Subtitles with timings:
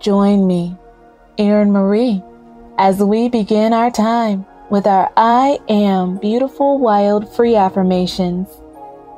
[0.00, 0.76] Join me,
[1.38, 2.22] Erin Marie,
[2.78, 8.48] as we begin our time with our I Am Beautiful Wild Free affirmations,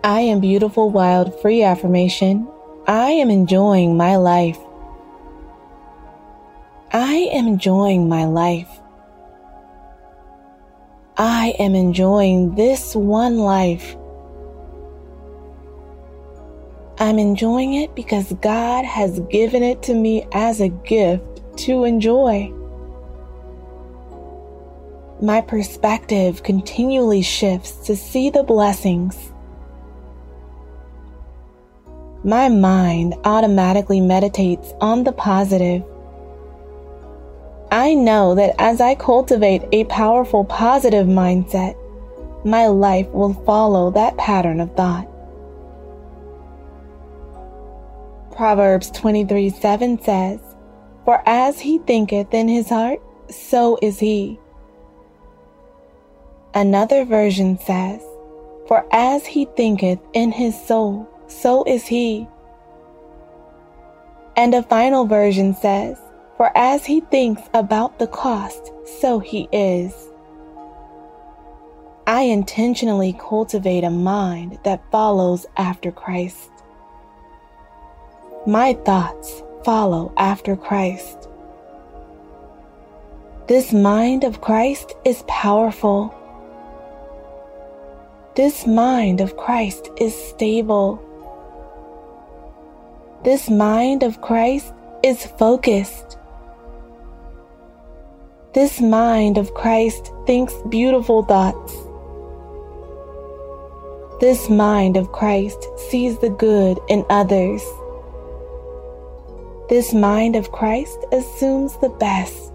[0.04, 2.48] I am beautiful, wild, free affirmation.
[2.86, 4.58] I am enjoying my life.
[6.92, 8.68] I am enjoying my life.
[11.16, 13.96] I am enjoying this one life.
[16.98, 22.52] I'm enjoying it because God has given it to me as a gift to enjoy.
[25.20, 29.31] My perspective continually shifts to see the blessings.
[32.24, 35.82] My mind automatically meditates on the positive.
[37.72, 41.74] I know that as I cultivate a powerful positive mindset,
[42.44, 45.08] my life will follow that pattern of thought.
[48.36, 50.40] Proverbs 23 7 says,
[51.04, 54.38] For as he thinketh in his heart, so is he.
[56.54, 58.00] Another version says,
[58.68, 62.28] For as he thinketh in his soul, so is he.
[64.36, 65.98] And a final version says,
[66.36, 69.94] For as he thinks about the cost, so he is.
[72.06, 76.50] I intentionally cultivate a mind that follows after Christ.
[78.46, 81.28] My thoughts follow after Christ.
[83.46, 86.14] This mind of Christ is powerful.
[88.34, 91.00] This mind of Christ is stable.
[93.24, 96.18] This mind of Christ is focused.
[98.52, 101.72] This mind of Christ thinks beautiful thoughts.
[104.20, 107.62] This mind of Christ sees the good in others.
[109.68, 112.52] This mind of Christ assumes the best.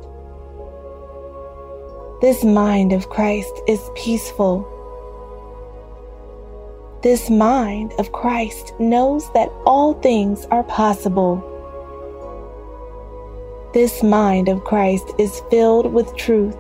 [2.20, 4.68] This mind of Christ is peaceful.
[7.04, 11.44] This mind of Christ knows that all things are possible.
[13.72, 16.58] This mind of Christ is filled with truth.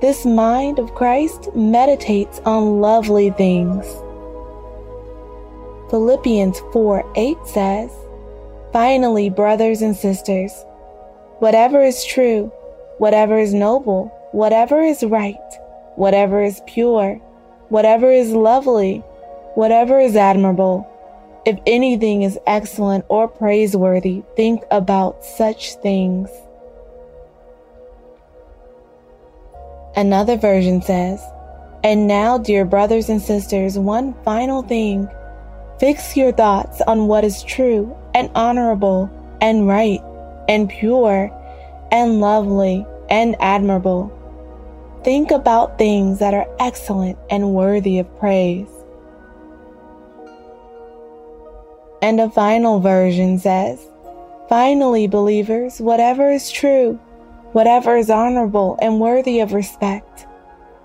[0.00, 3.84] This mind of Christ meditates on lovely things.
[5.90, 7.90] Philippians 4 8 says,
[8.72, 10.52] Finally, brothers and sisters,
[11.40, 12.50] whatever is true,
[12.96, 15.36] whatever is noble, whatever is right,
[15.96, 17.20] whatever is pure,
[17.68, 18.98] whatever is lovely,
[19.54, 20.86] whatever is admirable,
[21.46, 26.28] if anything is excellent or praiseworthy, think about such things.
[29.94, 31.22] Another version says,
[31.84, 35.08] And now, dear brothers and sisters, one final thing.
[35.78, 39.10] Fix your thoughts on what is true and honorable
[39.40, 40.00] and right
[40.48, 41.30] and pure
[41.92, 44.12] and lovely and admirable.
[45.06, 48.66] Think about things that are excellent and worthy of praise.
[52.02, 53.78] And a final version says,
[54.48, 56.94] Finally, believers, whatever is true,
[57.52, 60.26] whatever is honorable and worthy of respect,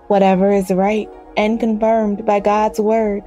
[0.06, 3.22] whatever is right and confirmed by God's word,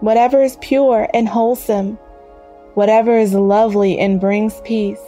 [0.00, 1.94] whatever is pure and wholesome,
[2.74, 5.00] whatever is lovely and brings peace,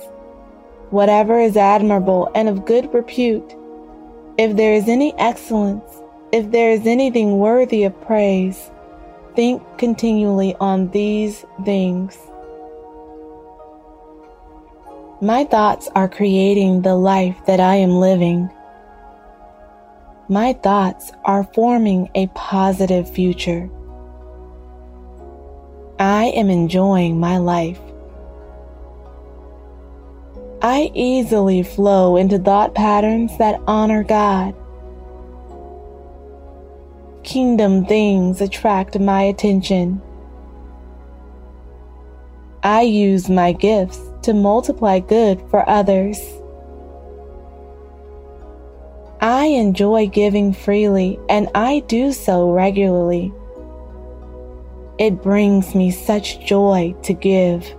[0.88, 3.55] whatever is admirable and of good repute,
[4.38, 6.00] if there is any excellence,
[6.31, 8.71] if there is anything worthy of praise,
[9.34, 12.16] think continually on these things.
[15.21, 18.49] My thoughts are creating the life that I am living.
[20.28, 23.69] My thoughts are forming a positive future.
[25.99, 27.81] I am enjoying my life.
[30.70, 34.55] I easily flow into thought patterns that honor God.
[37.25, 40.03] Kingdom things attract my attention.
[42.62, 46.20] I use my gifts to multiply good for others.
[49.23, 53.32] I enjoy giving freely and I do so regularly.
[54.99, 57.75] It brings me such joy to give.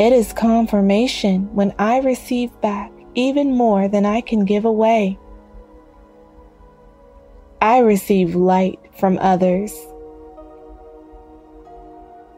[0.00, 5.18] It is confirmation when I receive back even more than I can give away.
[7.60, 9.74] I receive light from others.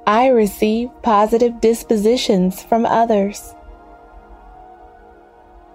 [0.09, 3.55] I receive positive dispositions from others.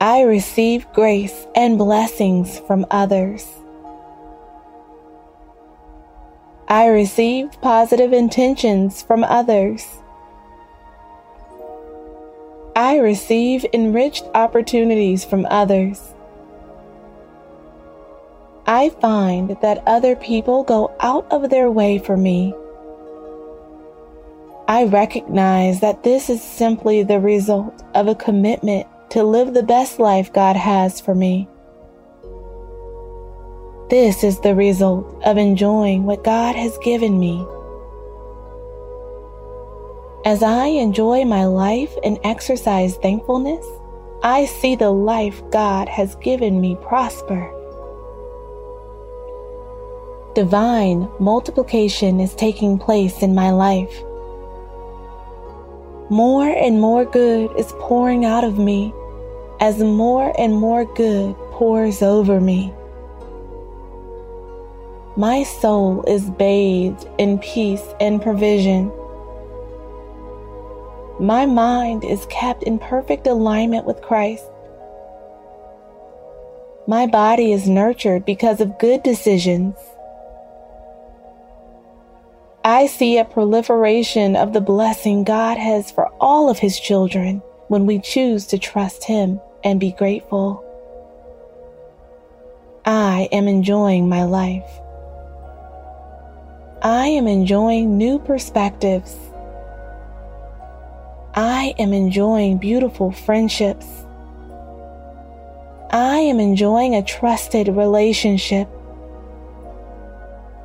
[0.02, 3.48] I receive grace and blessings from others.
[6.68, 9.88] I receive positive intentions from others.
[12.88, 16.02] I receive enriched opportunities from others.
[18.66, 22.54] I find that other people go out of their way for me.
[24.70, 30.00] I recognize that this is simply the result of a commitment to live the best
[30.00, 31.50] life God has for me.
[33.90, 37.46] This is the result of enjoying what God has given me.
[40.28, 43.66] As I enjoy my life and exercise thankfulness,
[44.24, 47.50] I see the life God has given me prosper.
[50.36, 54.04] Divine multiplication is taking place in my life.
[56.10, 58.94] More and more good is pouring out of me
[59.62, 62.74] as more and more good pours over me.
[65.16, 68.92] My soul is bathed in peace and provision.
[71.20, 74.46] My mind is kept in perfect alignment with Christ.
[76.88, 79.76] My body is nurtured because of good decisions.
[82.64, 87.86] I see a proliferation of the blessing God has for all of His children when
[87.88, 90.64] we choose to trust Him and be grateful.
[92.86, 94.70] I am enjoying my life.
[96.84, 99.27] I am enjoying new perspectives.
[101.38, 103.86] I am enjoying beautiful friendships.
[105.92, 108.68] I am enjoying a trusted relationship.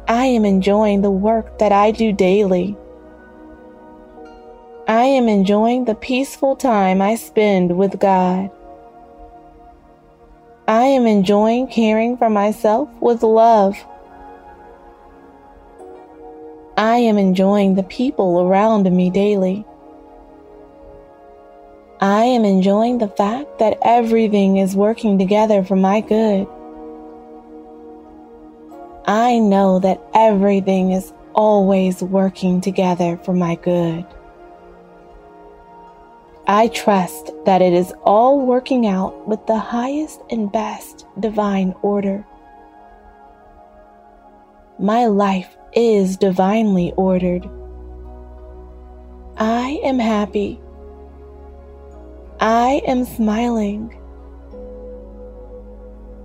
[0.08, 2.74] I am enjoying the work that I do daily.
[4.88, 8.50] I am enjoying the peaceful time I spend with God.
[10.66, 13.76] I am enjoying caring for myself with love.
[16.78, 19.66] I am enjoying the people around me daily.
[22.02, 26.48] I am enjoying the fact that everything is working together for my good.
[29.06, 34.04] I know that everything is always working together for my good.
[36.48, 42.26] I trust that it is all working out with the highest and best divine order.
[44.80, 47.48] My life is divinely ordered.
[49.36, 50.60] I am happy.
[52.42, 53.96] I am smiling.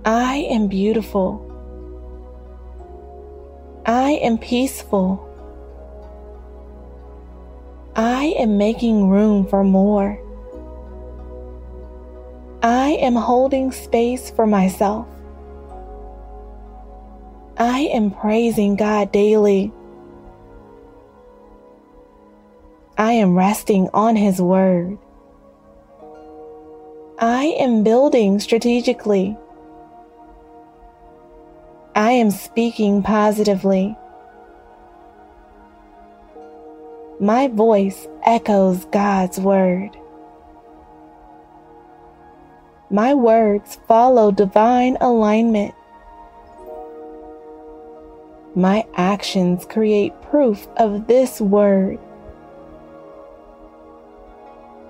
[0.04, 1.44] I am beautiful.
[3.86, 5.24] I am peaceful.
[7.94, 10.18] I am making room for more.
[12.64, 15.06] I am holding space for myself.
[17.58, 19.72] I am praising God daily.
[22.96, 24.98] I am resting on His Word.
[27.20, 29.36] I am building strategically.
[31.96, 33.96] I am speaking positively.
[37.18, 39.96] My voice echoes God's Word.
[42.88, 45.74] My words follow divine alignment.
[48.54, 51.98] My actions create proof of this word.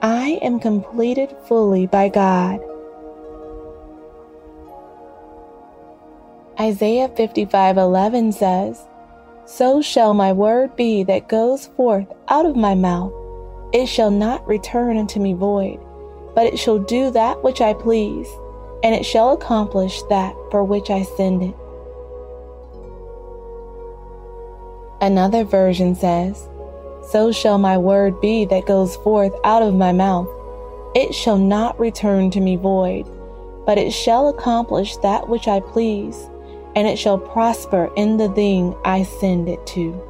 [0.00, 2.60] I am completed fully by God.
[6.60, 8.86] Isaiah 55:11 says,
[9.44, 13.12] "So shall my word be that goes forth out of my mouth;
[13.72, 15.80] it shall not return unto me void,
[16.32, 18.28] but it shall do that which I please,
[18.84, 21.54] and it shall accomplish that for which I send it."
[25.00, 26.48] Another version says,
[27.10, 30.28] So shall my word be that goes forth out of my mouth.
[30.94, 33.06] It shall not return to me void,
[33.64, 36.28] but it shall accomplish that which I please,
[36.76, 40.00] and it shall prosper in the thing I send it to.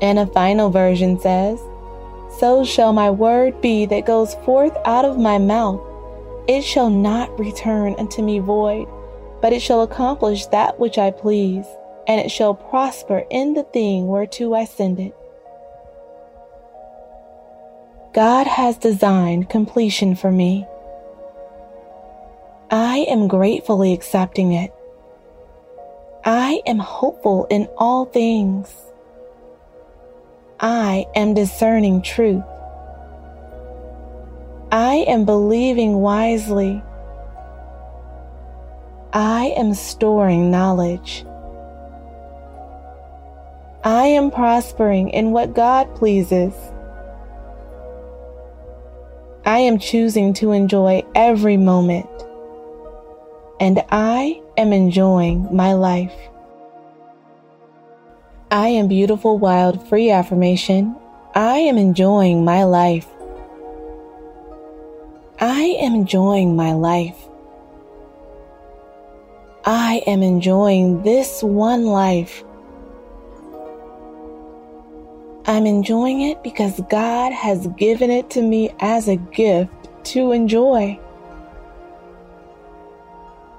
[0.00, 1.60] And a final version says,
[2.38, 5.80] So shall my word be that goes forth out of my mouth.
[6.46, 8.88] It shall not return unto me void
[9.40, 11.66] but it shall accomplish that which I please,
[12.06, 15.14] and it shall prosper in the thing whereto I send it.
[18.12, 20.66] God has designed completion for me.
[22.70, 24.72] I am gratefully accepting it.
[26.24, 28.74] I am hopeful in all things.
[30.58, 32.42] I am discerning truth.
[34.72, 36.82] I am believing wisely.
[39.12, 41.24] I am storing knowledge.
[43.86, 46.52] I am prospering in what God pleases.
[49.44, 52.08] I am choosing to enjoy every moment.
[53.60, 56.12] And I am enjoying my life.
[58.50, 60.96] I am beautiful, wild, free affirmation.
[61.36, 63.06] I am enjoying my life.
[65.38, 67.28] I am enjoying my life.
[69.64, 72.42] I am enjoying this one life.
[75.48, 79.72] I'm enjoying it because God has given it to me as a gift
[80.06, 80.98] to enjoy.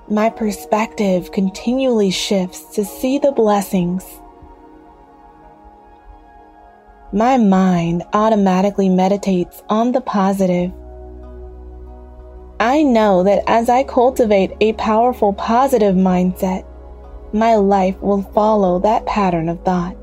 [0.09, 4.03] My perspective continually shifts to see the blessings.
[7.13, 10.73] My mind automatically meditates on the positive.
[12.59, 16.65] I know that as I cultivate a powerful positive mindset,
[17.31, 19.95] my life will follow that pattern of thought.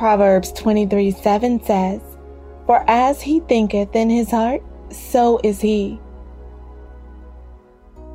[0.00, 2.00] Proverbs 23 7 says,
[2.64, 6.00] For as he thinketh in his heart, so is he.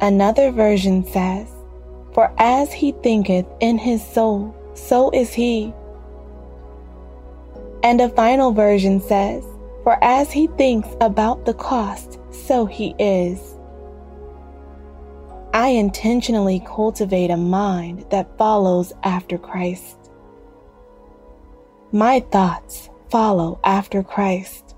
[0.02, 1.48] Another version says,
[2.16, 5.76] For as he thinketh in his soul, so is he.
[7.84, 9.44] And a final version says,
[9.84, 13.40] For as he thinks about the cost, so he is.
[15.54, 20.05] I intentionally cultivate a mind that follows after Christ.
[21.96, 24.76] My thoughts follow after Christ.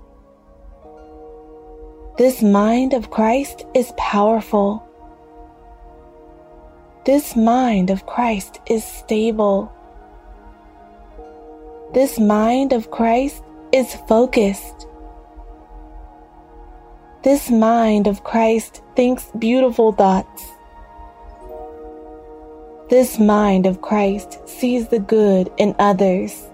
[2.16, 4.86] This mind of Christ is powerful.
[7.04, 9.72] This mind of Christ is stable.
[11.92, 14.86] This mind of Christ is focused.
[17.24, 20.52] This mind of Christ thinks beautiful thoughts.
[22.88, 26.46] This mind of Christ sees the good in others.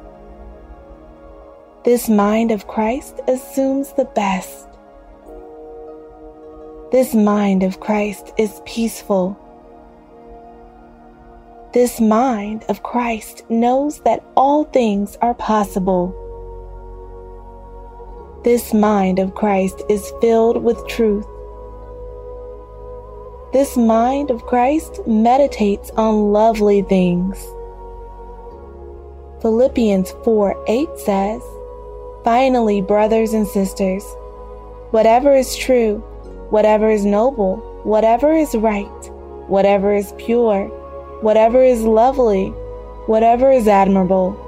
[1.85, 4.69] This mind of Christ assumes the best.
[6.91, 9.39] This mind of Christ is peaceful.
[11.75, 16.09] This mind of Christ knows that all things are possible.
[18.45, 21.27] This mind of Christ is filled with truth.
[23.53, 27.37] This mind of Christ meditates on lovely things.
[29.43, 31.43] Philippians 4 8 says,
[32.25, 34.03] Finally, brothers and sisters,
[34.93, 35.99] whatever is true,
[36.49, 39.11] whatever is noble, whatever is right,
[39.47, 40.69] whatever is pure,
[41.21, 42.47] whatever is lovely,
[43.09, 44.41] whatever is admirable,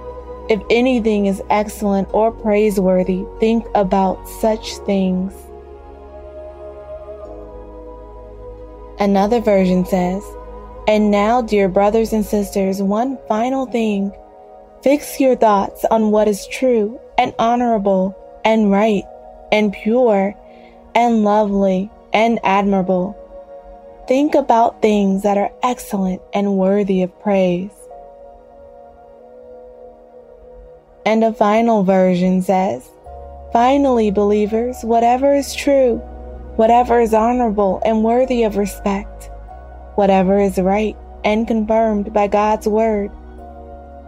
[0.49, 5.35] if anything is excellent or praiseworthy, think about such things.
[8.99, 10.25] Another version says,
[10.88, 14.12] And now, dear brothers and sisters, one final thing.
[14.83, 19.05] Fix your thoughts on what is true and honorable and right
[19.53, 20.35] and pure
[20.95, 23.17] and lovely and admirable.
[24.09, 27.73] Think about things that are excellent and worthy of praise.
[31.05, 32.89] And a final version says,
[33.53, 35.97] Finally, believers, whatever is true,
[36.57, 39.31] whatever is honorable and worthy of respect,
[39.95, 43.09] whatever is right and confirmed by God's word,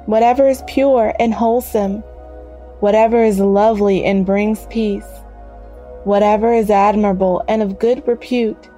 [0.06, 2.02] whatever is pure and wholesome,
[2.80, 5.08] whatever is lovely and brings peace,
[6.04, 8.68] whatever is admirable and of good repute,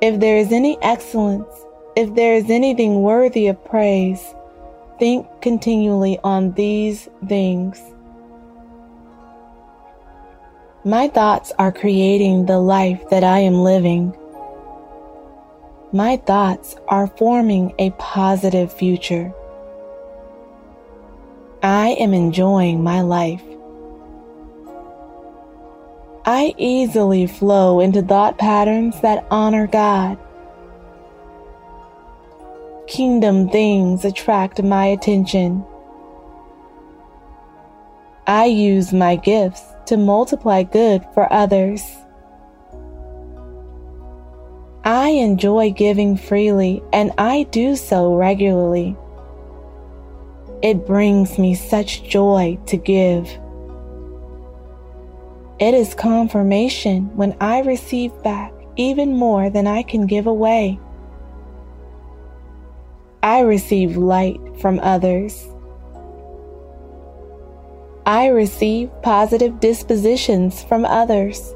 [0.00, 1.48] if there is any excellence,
[1.96, 4.34] if there is anything worthy of praise,
[4.98, 7.80] think continually on these things.
[10.84, 14.16] My thoughts are creating the life that I am living.
[15.92, 19.34] My thoughts are forming a positive future.
[21.62, 23.42] I am enjoying my life.
[26.24, 30.18] I easily flow into thought patterns that honor God.
[32.86, 35.64] Kingdom things attract my attention.
[38.28, 41.82] I use my gifts to multiply good for others.
[44.84, 48.96] I enjoy giving freely and I do so regularly.
[50.60, 53.28] It brings me such joy to give.
[55.60, 60.80] It is confirmation when I receive back even more than I can give away.
[63.22, 65.46] I receive light from others.
[68.06, 71.54] I receive positive dispositions from others.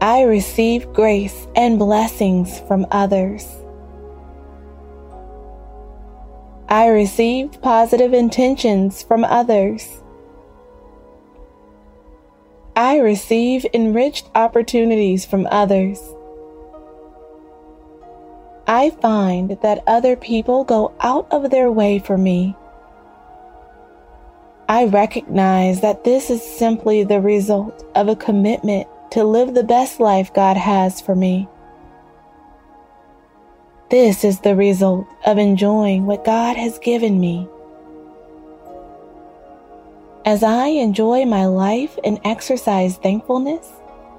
[0.00, 3.63] I receive grace and blessings from others.
[6.74, 10.02] I receive positive intentions from others.
[12.74, 16.00] I receive enriched opportunities from others.
[18.66, 22.56] I find that other people go out of their way for me.
[24.68, 30.00] I recognize that this is simply the result of a commitment to live the best
[30.00, 31.46] life God has for me.
[33.94, 37.46] This is the result of enjoying what God has given me.
[40.24, 43.70] As I enjoy my life and exercise thankfulness,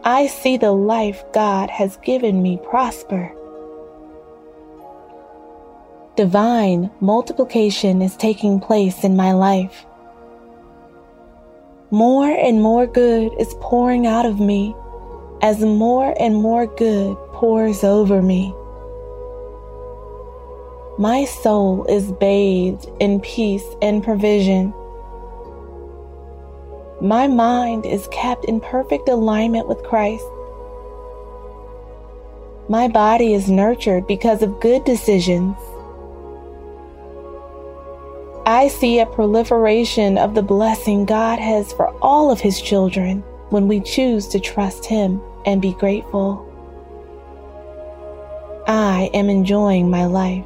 [0.05, 3.35] I see the life God has given me prosper.
[6.15, 9.85] Divine multiplication is taking place in my life.
[11.91, 14.73] More and more good is pouring out of me
[15.41, 18.55] as more and more good pours over me.
[20.97, 24.73] My soul is bathed in peace and provision.
[27.01, 30.23] My mind is kept in perfect alignment with Christ.
[32.69, 35.57] My body is nurtured because of good decisions.
[38.45, 43.67] I see a proliferation of the blessing God has for all of His children when
[43.67, 46.41] we choose to trust Him and be grateful.
[48.65, 50.45] I am enjoying my life.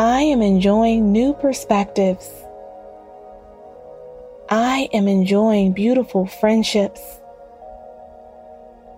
[0.00, 2.30] I am enjoying new perspectives.
[4.48, 7.00] I am enjoying beautiful friendships.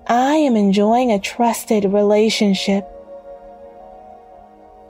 [0.06, 2.86] I am enjoying a trusted relationship.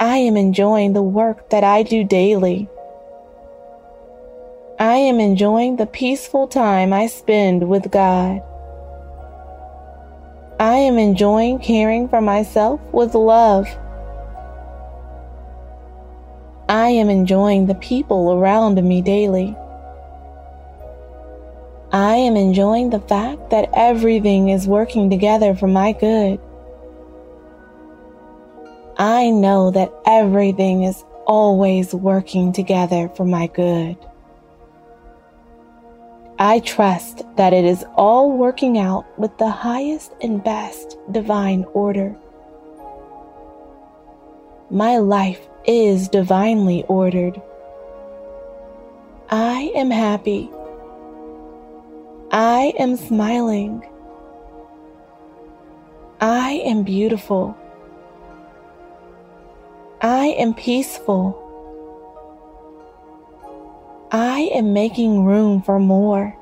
[0.00, 2.68] I am enjoying the work that I do daily.
[4.80, 8.42] I am enjoying the peaceful time I spend with God.
[10.58, 13.68] I am enjoying caring for myself with love.
[16.70, 19.56] I am enjoying the people around me daily.
[21.90, 26.38] I am enjoying the fact that everything is working together for my good.
[28.96, 33.96] I know that everything is always working together for my good.
[36.38, 42.14] I trust that it is all working out with the highest and best divine order.
[44.70, 47.40] My life is divinely ordered.
[49.30, 50.50] I am happy.
[52.32, 53.86] I am smiling.
[56.20, 57.56] I am beautiful.
[60.02, 61.36] I am peaceful.
[64.10, 66.36] I am making room for more.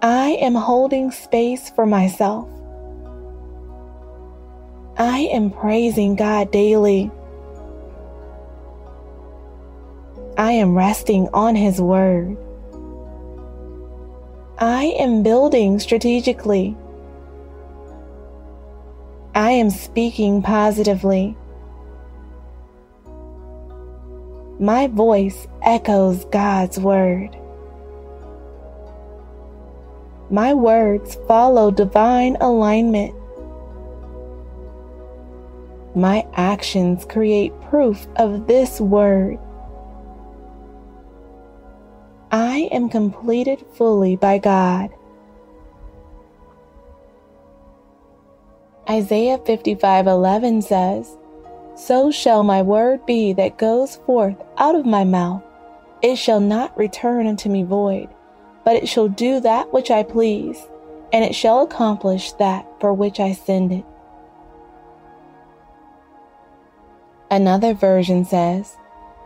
[0.00, 2.53] I am holding space for myself.
[4.96, 7.10] I am praising God daily.
[10.38, 12.36] I am resting on His Word.
[14.58, 16.76] I am building strategically.
[19.34, 21.36] I am speaking positively.
[24.60, 27.36] My voice echoes God's word.
[30.30, 33.12] My words follow divine alignment.
[35.96, 39.38] My actions create proof of this word.
[42.32, 44.90] I am completed fully by God.
[48.90, 51.16] Isaiah 55:11 says,
[51.76, 55.42] "So shall my word be that goes forth out of my mouth;
[56.02, 58.08] it shall not return unto me void,
[58.64, 60.68] but it shall do that which I please,
[61.12, 63.84] and it shall accomplish that for which I send it."
[67.34, 68.76] Another version says,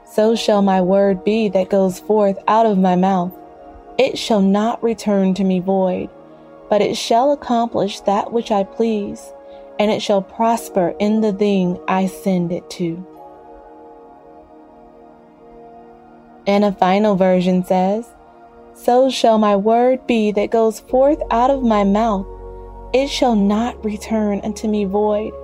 [0.06, 3.34] So shall my word be that goes forth out of my mouth.
[3.98, 6.08] It shall not return to me void,
[6.70, 9.30] but it shall accomplish that which I please
[9.78, 13.06] and it shall prosper in the thing I send it to.
[16.46, 18.08] And a final version says,
[18.72, 22.26] So shall my word be that goes forth out of my mouth.
[22.94, 25.34] It shall not return unto me void,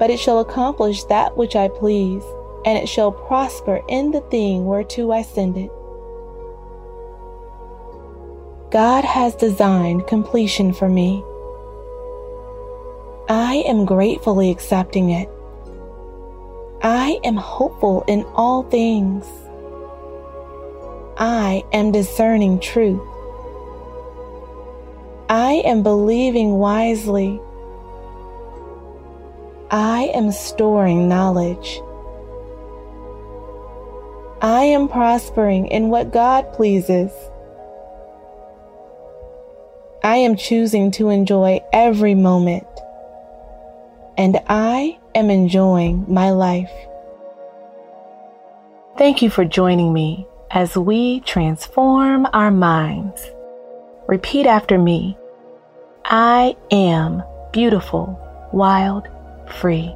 [0.00, 2.24] but it shall accomplish that which I please,
[2.64, 5.70] and it shall prosper in the thing whereto I send it.
[8.70, 11.22] God has designed completion for me.
[13.28, 15.28] I am gratefully accepting it.
[16.82, 19.26] I am hopeful in all things.
[21.18, 23.02] I am discerning truth.
[25.28, 27.38] I am believing wisely.
[29.70, 31.80] I am storing knowledge.
[34.42, 37.12] I am prospering in what God pleases.
[40.02, 42.66] I am choosing to enjoy every moment.
[44.18, 46.72] And I am enjoying my life.
[48.98, 53.24] Thank you for joining me as we transform our minds.
[54.08, 55.16] Repeat after me
[56.06, 58.18] I am beautiful,
[58.52, 59.06] wild,
[59.52, 59.94] free.